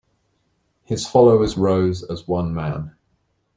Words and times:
His 0.83 1.05
followers 1.05 1.55
rose 1.59 2.01
as 2.01 2.27
one 2.27 2.55
man. 2.55 2.95